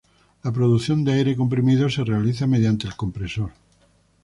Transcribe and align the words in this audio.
La 0.41 0.51
producción 0.51 1.03
de 1.03 1.13
aire 1.13 1.35
comprimido 1.35 1.87
se 1.87 2.03
realiza 2.03 2.47
mediante 2.47 2.87
el 2.87 2.95
compresor. 2.95 3.51